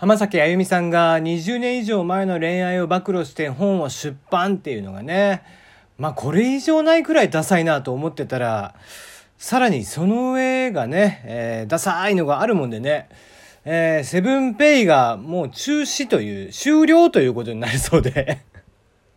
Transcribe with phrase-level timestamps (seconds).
[0.00, 5.42] 浜崎あゆみさんが20年以上前の恋愛を暴露して本を出版っていうのがね、
[5.98, 8.74] まあこれ以上ないくらいダサいなと思ってたら、
[9.36, 13.10] さらにその上がね、えー、ダサいのがあるもんでね、
[13.66, 18.38] えー、セブンペイがもう中止という、終了ということになりそうで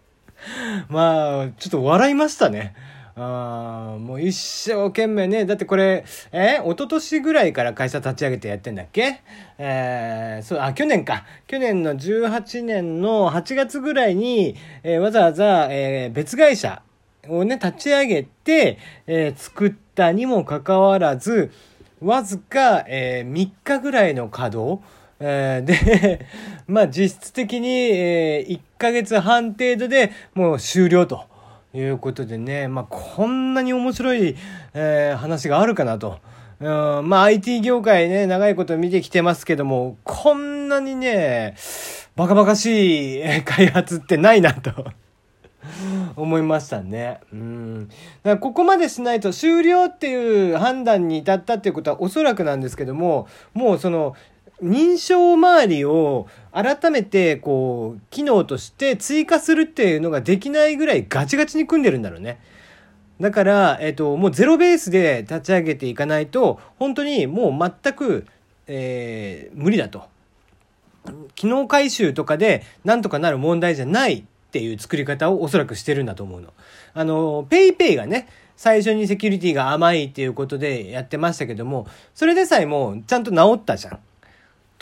[0.89, 2.75] まあ、ちょっと笑いましたね。
[3.15, 5.45] あもう一生懸命ね。
[5.45, 9.21] だってこれ、え一昨年ぐらいから会社立ち上げてやってんだっけ？
[9.59, 11.25] えー、そう、あ、去年か。
[11.45, 16.81] 去年の18年の8月ぐらいに、えー、わざわざ、えー、別会社
[17.27, 21.51] をね、立ち上げて、えー、作ったにもかかわらず、
[22.01, 24.81] わずか、えー、3日ぐらいの稼働
[25.25, 26.25] えー、で、
[26.67, 31.32] まあ実質的に、えー、1ヶ月半程度でもう終了と。
[31.73, 34.35] いうことでね、まあ、こんなに面白い、
[34.73, 36.19] えー、話があるかなと。
[36.59, 41.55] うん、まあ IT 業界ね、長いこと見てきてますけども、こんなにね、
[42.15, 44.71] バカバカしい開発ってないなと
[46.15, 47.19] 思いましたね。
[47.33, 47.87] うん。
[47.87, 54.15] だからここまでしないと終了っていう判断に至ったっていうことはおそらくなんですけども、もうその、
[54.63, 62.39] 認証周りを改めてこう機能として追加するっていうのができないぐらいガチガチに組んでるんだろうね。
[63.19, 68.25] だから、えっと、もうゼロベースで立ち上げていかないと本当にもう全く、
[68.67, 70.03] えー、無理だと。
[71.35, 76.53] 機能改修とかでなんとかなる問題じゃないっていう作り方をおそらくしてるんだと思うの。
[76.93, 83.99] あの、ペイペイがね、最初にセキュリティが甘いっていうことでやってましたけども、それでさえもちゃんと治ったじゃん。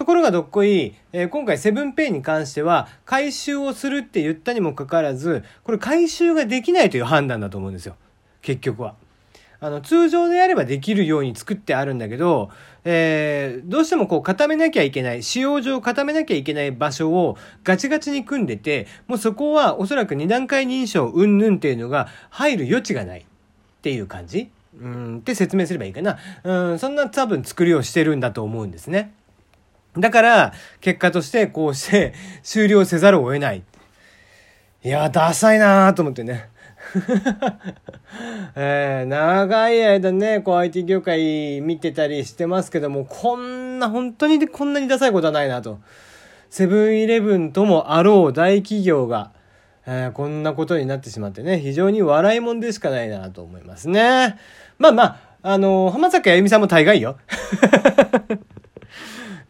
[0.01, 7.95] ところがどっこい、えー、今回セブンペイに関しては改修をするって言ったにもかかわらず、これ改修ができないという判断だと思うんですよ。
[8.41, 8.95] 結局は。
[9.59, 12.49] あの、通常であればできるように作ってあるんだけど、
[12.83, 23.23] えー、どうしてもこう固めなきゃいけない、使用上固めなきゃいけない場所をガチガチに組んでて、もうそこはおそらく二段階認証うんぬんっていうのが入る余地がないっ
[23.83, 24.49] ていう感じ
[24.81, 26.17] うんって説明すればいいかな。
[26.43, 29.13] うん、そんな多分作りをしてるんだと思うんですね。
[29.97, 32.13] だから、結果としてこうして
[32.43, 33.63] 終了せざるを得ない。
[34.83, 36.49] いや、ダサいなーと思ってね。
[38.55, 45.79] えー、長い間ね、こう IT 業界見てたりしてますけども、こんな、本当にこんなにダサいことはないなと。
[46.49, 49.31] セブンイレブンともあろう大企業が、
[49.85, 54.37] えー、こんなことになってしまってね、非常に笑いもんでしかないなと思いますね。
[54.77, 57.17] まあまあ、あのー、浜崎あゆみさんも大概よ。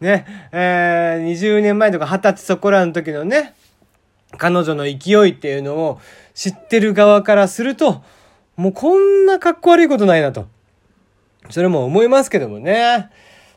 [0.02, 3.54] ね、えー、20年前とか20歳そこらの時のね、
[4.36, 6.00] 彼女の勢いっていうのを
[6.34, 8.02] 知ってる側からすると、
[8.56, 10.46] もうこんなかっこ悪いことないなと。
[11.50, 13.10] それも思いますけどもね。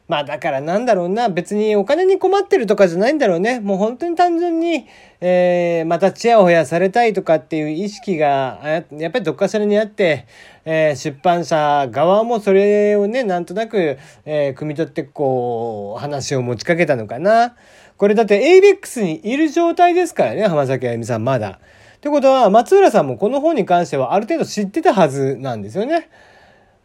[0.07, 3.59] まあだからなんだろうな、別にお金に困ってるとかじゃないんだろうね。
[3.59, 4.85] もう本当に単純に、
[5.19, 8.59] えー、またチヤホヤされたいとかっていう意識が、
[8.91, 10.27] やっぱりどっかしらにあって、
[10.63, 17.55] えー、出版社側もそれをね、なんとなく、えー、汲み取ってこう、話を持ちかけたのかな。
[17.97, 21.59] これだって ABEX にいる状態ですからね、浜崎あゆみさんまだ。
[21.97, 26.09] ってことは、松浦さんもこの本に関してはある程度知ってたはずなんですよね。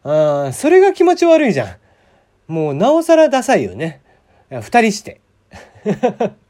[0.04, 1.68] うん、それが気持ち悪いじゃん。
[2.50, 4.02] もうなおさらダサいよね。
[4.50, 5.20] 二人して。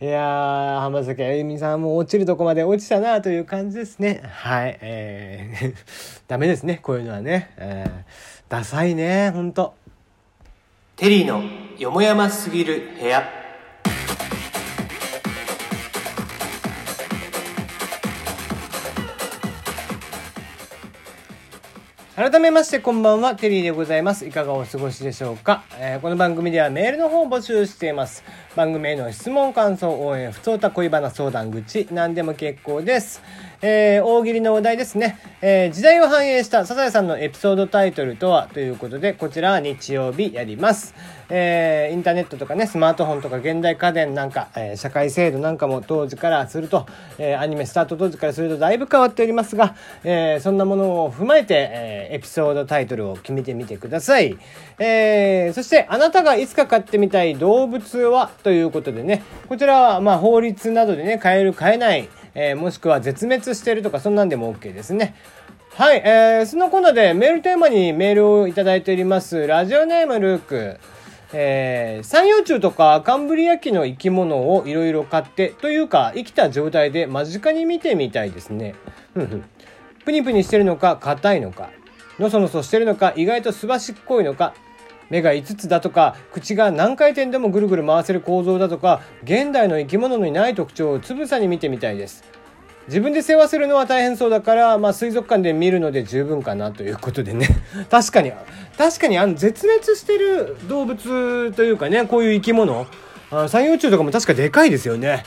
[0.00, 4.22] いやー、浜崎あゆみさんも落ちるとこまで落ちたなという感じですね。
[4.24, 4.78] はい。
[4.80, 5.74] えー、
[6.28, 7.50] ダメですね、こういうのはね。
[7.58, 7.90] えー、
[8.48, 9.74] ダサいね、ほんと。
[10.96, 11.42] テリーの
[11.78, 13.37] よもやますぎる部屋。
[22.18, 24.26] 改めましてこんばんは、テリーでございます。
[24.26, 28.24] いかがお過ごしでしょうか、えー、この番組ではメールの方を募集しています。
[28.56, 33.22] 番組への質問、感想、応援、不通た恋バナ相談口、何でも結構です。
[33.60, 35.18] えー、大喜利のお題ですね。
[35.42, 40.94] えー、時代を反映したサザエさんのエピソードタイトルとはということで、こちらは日曜日やります。
[41.30, 46.86] えー、インターネットとかね、スマートフォンとか現代家電なんか、えー、社会制度なんかも当時からすると、
[47.18, 54.38] えー、アニメスタート当時からするとだいぶ変わっておりますが、えー、そんなものを踏まえて、えー、エピソードタイトルを決めてみてください。
[54.78, 65.14] えー、そして、あなたがいつか飼ってみたい動物はということでね、こちらは、まあ、法律などでね、変える、変えない、えー、もしくは絶滅してるとか、そんなんでも OK ですね。
[65.74, 69.46] はい、えー、そのコーナーでメールテーマにメールをいただいております。
[69.46, 70.78] ラジオネームルーク。
[71.32, 78.74] えー、三葉虫とかカンブリア紀の生き物をいろいろ飼ってというか生きた状態で間近に見てみたいですね。
[80.06, 81.70] プニプニしてるのか硬いのか
[82.18, 84.54] のそのそしてるのか意外とすばしっこいのか
[85.10, 92.24] 目が5つだとか口が何回転でもぐるぐる回せる構造だとか現代の生き物にない特徴をつぶさに見てみたいです。
[92.88, 97.46] 自分で世話するのは大変そうだから、まあ、水族館で見るので十分かなということでね。
[97.90, 98.32] 確かに
[98.78, 102.86] 確かにあの絶滅してる動物というかねこういう生き物。
[103.30, 105.22] 三葉虫とかも確かでかいですよね。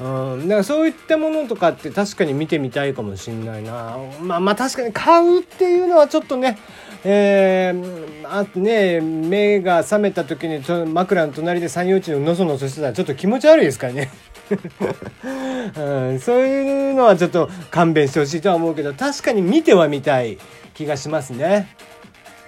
[0.00, 3.98] うん、だからそういったものとかって確かに見てみたいかもしんないな。
[4.22, 6.58] まあまあ確かに買うっていうのはちょっとね
[7.04, 10.62] えー、あね目が覚めた時に
[10.92, 14.10] 枕の隣で三葉虫ののそのそしてたらちょっと気持ち悪いですからね。
[15.78, 20.38] うん、そういうのはちょっと勘弁してほしいとは思うけど確かに見てはみたい
[20.74, 21.68] 気がしますね。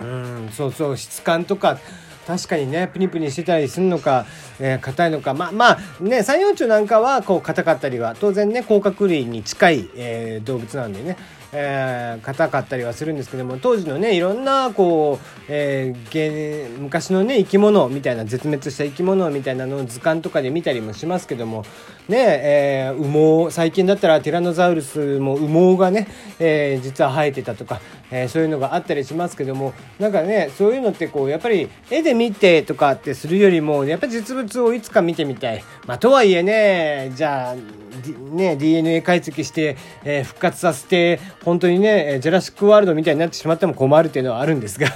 [0.01, 1.79] うんそうそう質感とか
[2.27, 4.27] 確かにねプニプニしてたりするのか
[4.63, 5.35] えー、硬いのか。
[5.35, 11.17] まあまあね三葉虫なんかはこう硬かったりは当然ね甲殻類に近い、えー、動物なんでね。
[11.53, 21.65] えー、硬かったりはするんですけども当時のねいろんなこう、えー、昔のね生き物みたいな絶滅した生き物みたいなのを図鑑とかで見たりもしますけども
[22.09, 26.09] ねえー、羽毛最近だったらティラノザウルスも羽毛がね、
[26.41, 35.63] えー、実は生えてたとか、えー、そういうのがあったりしますけどもなんかねそういうのってこうやっぱり絵で見てとかってするよりもやっぱり実物をいつか見てみたい。
[35.87, 37.55] まあ、とはいえねじゃあ、
[38.03, 44.89] D、ね DNA 解析して、えー、復活させて本当にねジェラシック・ワールドみたいになってしまっても困るっていうのはあるんですが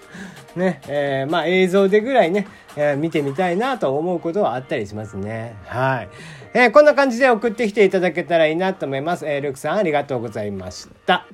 [0.56, 2.46] ねえー、まあ映像でぐらいね、
[2.76, 5.54] えー、見てみたいなと思うことはあったりしますね。
[5.66, 6.08] はい。
[6.54, 9.26] えー、こんな感じで送ってきていただけたらいいなと思います。
[9.26, 11.26] えー、ルクさんありがとうございました。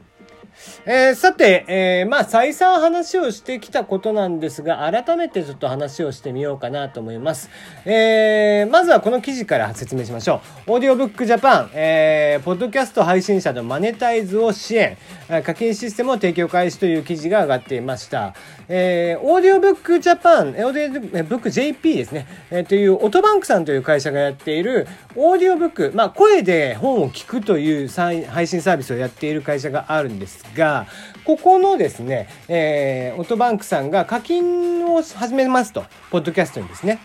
[0.87, 7.51] えー、さて、えー、まあ再三話をしてきたことなんですが改めてちょっと話をしてみようかなと思います、
[7.85, 10.73] えー、まずはこの記事から説明しましょう。
[10.73, 14.97] オーディオブックジャパン、えー、ポッドキャスト配信者のマネタイズを支援
[15.45, 18.35] 課金システムを提供開始という記事が上がっていました、
[18.69, 30.42] えー、オーディオブックジャパンオーディオブック JP ですね、えー、というオトバンクさんという会社がやっているオーディオブック、まあ、声で本を聞くという配信サービスをやっている会社があるんです。
[30.55, 30.87] が、
[31.25, 37.01] ここのですね、えー、オトバンクさんが課金を始めますと、ポッドキャストにですね。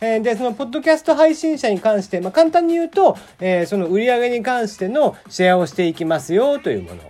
[0.00, 7.02] えで、そのポッドキャスト配信者に関して、まあ、簡単に言うと、えー、その売り上げに関してのシェアをしていきますよというもの。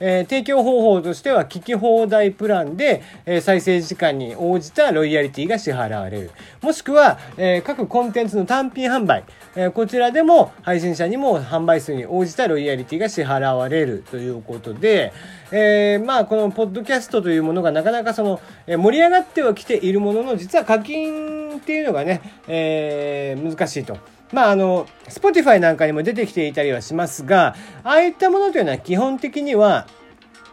[0.00, 6.30] えー、提供方法としては聞き放題プランで、えー、再生時間に応じたロイヤリティが支払われる。
[6.62, 9.24] もしくは、えー、各コンテンツの単品販売、
[9.56, 15.12] えこちらでも配信者にも販売数に応じたロイヤリティが支払われるということで、
[15.50, 24.19] えまあこのポッドキャストというものがなかなかその、え盛り上がってはきているものの実は課金っていうのがね、え難しいと。
[24.32, 29.86] まああの、Spotify なんかにも出てきていたりはしますが、ああいったものというのは基本的には、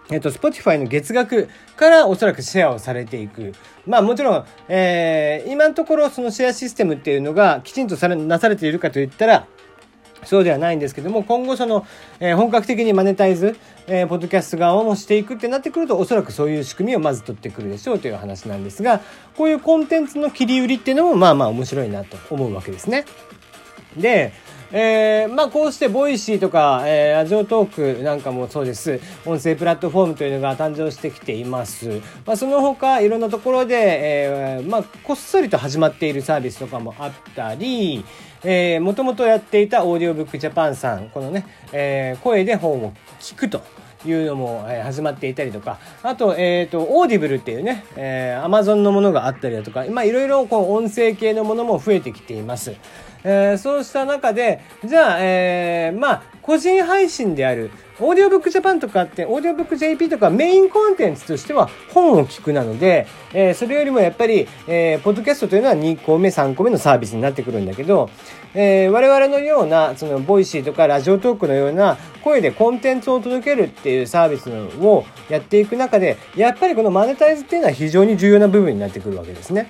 [0.09, 3.53] えっと、Spotify の月額からおそらくシェアをされていく。
[3.85, 9.47] まあもちろん、えー、今のところそのシェアシステムっていうのがきちんとされなされているかといったら、
[10.23, 11.85] そうではないんですけども、今後その、
[12.19, 13.57] えー、本格的にマネタイズ、
[13.87, 19.01] えー、ポッドキャスト側もしていくってなってくると、おそらくそういう仕組みをまず取ってくるでしょうという話なんですが、
[19.37, 23.05] こういうコンテンツの切り売りっていうのもまあまあ面白いなと思うわけですね。
[23.95, 24.33] で、
[24.71, 28.99] えー、まあこうしてボイシーとか、えー、ラジオトークなんかもそうです。
[29.25, 32.01] 音声プラットフォームというのが誕生してきています。
[32.25, 38.03] まあその他いろんなところで、えー、まあこっそりと始まっているサービスとかもあったり、
[38.43, 43.61] えー、もともとやっていたオーディオブックジャパンさん、このね、えー、声で本を聞くと。
[44.05, 52.75] いうのも、始まっていたりとか、あと、えっ、ー、と、オーディブルっていうね、えー、アマゾンのものがあったりだとか、まあ、いろいろこう、音声系のものも増えてきています。
[53.29, 68.09] えー、そうした中で、じゃあ、えー、まあ、個人配信である、オーディオブックジャパンとかって、オーディオブック JP とかメインコンテンツとしては本を聞くなので、えー、それよりもやっぱり、えー、ポッドキャストというのは2個目、3個目のサービスになってくるんだけど、
[68.53, 79.69] えー、我々のような、その、ボイシーとかラジオトークのような声でコンテンツを届けるっていうサービスをやっていく中で、やっぱりこのマネタイズっていうのは非常に重要な部分になってくるわけですね。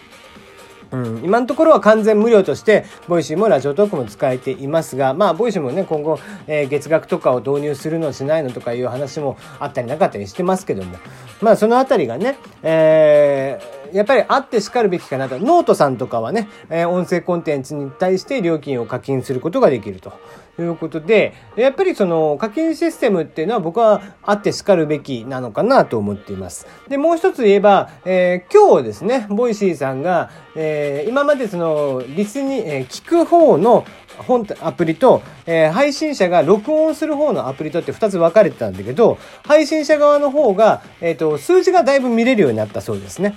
[0.91, 10.97] うん、今のところは完全無料として、ボイシーもラジオトークも使えていますが、まあ、ボイシーもね、今後、えー、月額とかを導入するのしないのとかいう話もあったりなかったりしてますけども、
[11.41, 15.39] まあ、そのあたりがね、えー、やっぱりあってしかるべきかなと。
[15.39, 20.13] ノートさんとかはね、えー、音声コンテンツに対して料金を課金することができると。
[20.57, 26.65] ということで、やっぱりその課金システムっていうのは僕はあってしかるべきなのかなと思っています。
[26.89, 33.85] で、もう一つ言えば、えー、今日ですね、ボイシーさんが、えー、今までその、リスに、えー、聞く方の
[34.17, 43.35] 本アプリと、えー、配信者が録音する方のアプリとって2つ分かれてたんだけど、配信者側の方が、えっ、ー、と、数字がだいぶ見れるようになったそうですね。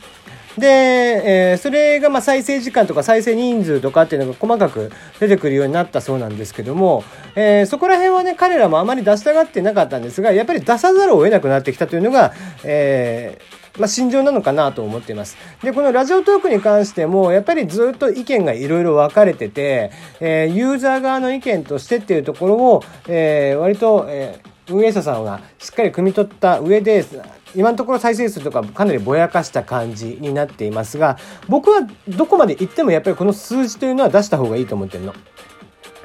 [0.60, 7.02] で、えー、それがま再生時間とか再生人数とかっていうのが細かく出てくるようになったそうなんですけども、
[7.34, 15.36] えー、そこら辺はね、彼らもあまり出したがってなかったんですが、やっぱり出さざるを得なくなってきたというのが、えー、まあ、心情なのかなと思っています。
[15.62, 19.90] で、このラジオトークに関しても、やっぱりずっと意見がいろいろ分かれてて、
[20.20, 27.04] えー、ユーザー側の意見としてっていうところを、えー、割と、えー、運営者さんがしっかり汲み取った上で、
[27.54, 35.14] 今のところ再生数とかかなりぼやかした感じになっていますが、僕はどこまで行ってもやっぱりこの数字というのは出した方がいいと思ってるの。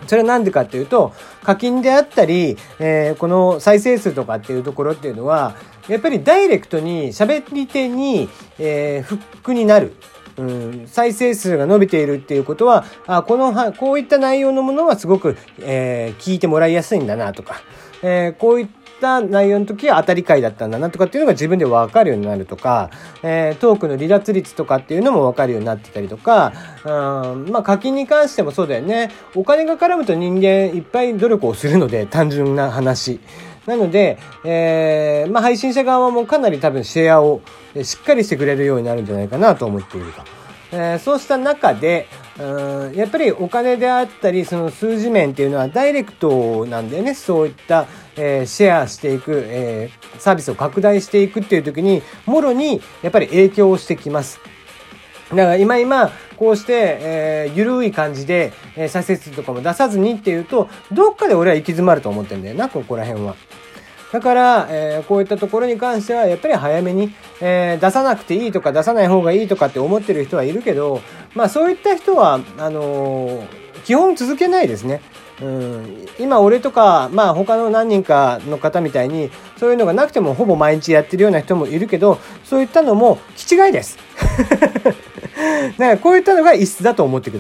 [0.07, 5.55] それはなんでかっていうと、課金であったり、えー、この再生数とかっていうところっていうのは、
[5.87, 9.93] やっぱりダイレクトに喋り手に、えー、フックになる。
[10.37, 17.61] うん、再生数が伸びているっていうことは、あこのは、こういった内容のものはすごく、えー、聞いてもらいやすいんだなとか、
[18.07, 18.67] えー、こういっ
[19.01, 22.91] た内容の時は当たり会だったんだなとかっていうのが自分で分かるようになるとか、
[23.23, 26.53] えー、トークの離脱率とかっていうのも分かるようになってたりとか、
[26.85, 29.09] うん、まあ課金に関してもそうだよね。
[29.33, 33.19] お金が絡むと人間いっぱい努力をするので、単純な話。
[33.65, 37.41] なので、えー、まあ配信者側もかなり多分シェアを
[37.81, 40.44] しっかりしてくれるようになるんじゃないかなと思っていると。
[40.71, 42.07] えー、そうした中で、
[42.39, 47.13] うんやっぱりお金であったり、その数字面っていうのはダイレクトなんだよね。
[47.13, 47.85] そういった、
[48.17, 54.39] えー、シェアしていく、えー、サービスを拡大していくっていう時に、もろにやっぱり影響をしてきます。
[55.29, 63.35] だから今今、こうして、えー、ゆるい感じで、えー、再生数とかも出さずにっていうと、どっかで俺は行き詰まると思ってんだよな、ここら辺は。
[64.15, 71.01] だから、えー、こういったところに関しては、やっぱり早めに、えー、出さなくていいとか出さない方がいいとかって思ってる人はいるけど、
[71.33, 73.47] まあそういった人は、あのー、
[73.83, 75.01] 基本続けないですね。
[75.41, 83.97] うん、今俺とか、まあ他の何人かの方みたいに、そういうのがなくてもほぼ毎日やってるような人もいるけど、そういったのも気違いです。
[85.77, 87.33] だからこういったのが異質だと思ってください。